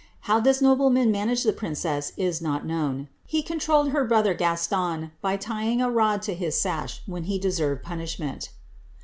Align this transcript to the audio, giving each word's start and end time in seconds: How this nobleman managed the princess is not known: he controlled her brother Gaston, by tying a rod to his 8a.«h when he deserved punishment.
How 0.21 0.39
this 0.39 0.63
nobleman 0.63 1.11
managed 1.11 1.45
the 1.45 1.53
princess 1.53 2.11
is 2.17 2.41
not 2.41 2.65
known: 2.65 3.07
he 3.23 3.43
controlled 3.43 3.91
her 3.91 4.03
brother 4.03 4.33
Gaston, 4.33 5.11
by 5.21 5.37
tying 5.37 5.79
a 5.79 5.91
rod 5.91 6.23
to 6.23 6.33
his 6.33 6.55
8a.«h 6.55 7.03
when 7.05 7.25
he 7.25 7.37
deserved 7.37 7.83
punishment. 7.83 8.49